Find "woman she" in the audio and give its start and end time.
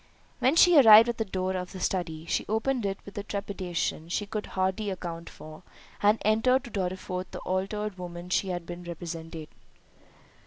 7.99-8.47